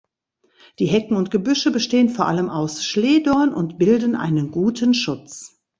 [0.79, 5.61] Die Hecken und Gebüsche bestehen vor allem aus Schlehdorn und bilden einen guten Schutz.